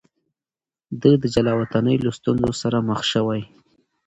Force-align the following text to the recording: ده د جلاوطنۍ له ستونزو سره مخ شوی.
ده 1.01 1.11
د 1.21 1.23
جلاوطنۍ 1.33 1.95
له 2.05 2.11
ستونزو 2.17 2.51
سره 2.61 2.77
مخ 2.89 3.01
شوی. 3.11 3.41